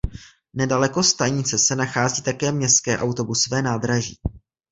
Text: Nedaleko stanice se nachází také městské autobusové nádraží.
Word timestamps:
Nedaleko 0.53 1.03
stanice 1.03 1.57
se 1.59 1.75
nachází 1.75 2.21
také 2.21 2.51
městské 2.51 2.97
autobusové 2.97 3.61
nádraží. 3.61 4.17